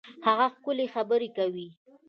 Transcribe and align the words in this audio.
هغه 0.25 0.45
ښکلي 0.53 0.87
خبري 0.93 1.29
کوي. 1.37 1.67